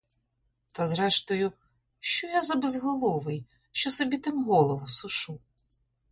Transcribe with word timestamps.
Та 0.73 0.87
зрештою, 0.87 1.51
що 1.99 2.27
я 2.27 2.41
за 2.43 2.55
безголовий, 2.55 3.45
що 3.71 3.89
собі 3.89 4.17
тим 4.17 4.43
голову 4.43 4.87
сушу? 4.87 5.39